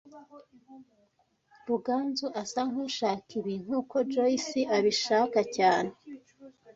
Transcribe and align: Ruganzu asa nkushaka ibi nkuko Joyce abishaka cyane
Ruganzu 1.67 2.27
asa 2.41 2.61
nkushaka 2.69 3.29
ibi 3.39 3.53
nkuko 3.63 3.95
Joyce 4.11 4.61
abishaka 4.77 5.39
cyane 5.55 5.91